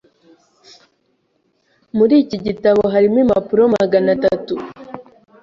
Muri 1.97 2.13
iki 2.23 2.37
gitabo 2.45 2.81
harimo 2.93 3.17
impapuro 3.23 3.63
magana 3.75 4.07
atatu. 4.17 4.53